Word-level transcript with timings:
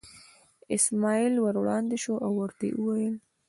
اسماعیل 0.77 1.33
ور 1.39 1.55
وړاندې 1.61 1.95
شو 2.03 2.13
او 2.25 2.31
ورته 2.41 2.63
یې 2.69 2.73
وویل. 2.77 3.15